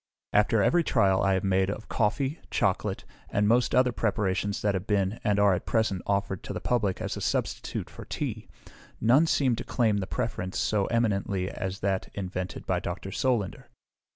After 0.33 0.63
every 0.63 0.83
trial 0.83 1.21
I 1.21 1.35
have 1.35 1.43
made 1.43 1.69
of 1.69 1.87
coffee, 1.87 2.39
chocolate, 2.49 3.05
and 3.29 3.47
most 3.47 3.75
other 3.75 3.91
preparations 3.91 4.63
that 4.63 4.73
have 4.73 4.87
been, 4.87 5.19
and 5.23 5.37
are 5.37 5.53
at 5.53 5.67
present, 5.67 6.01
offered 6.07 6.41
to 6.41 6.53
the 6.53 6.59
public 6.59 6.99
as 6.99 7.15
a 7.15 7.21
substitute 7.21 7.87
for 7.87 8.05
tea, 8.05 8.47
none 8.99 9.27
seem 9.27 9.55
to 9.57 9.63
claim 9.63 9.97
the 9.97 10.07
preference 10.07 10.57
so 10.57 10.87
eminently 10.87 11.51
as 11.51 11.81
that 11.81 12.09
invented 12.15 12.65
by 12.65 12.79
Dr. 12.79 13.11
Solander. 13.11 13.69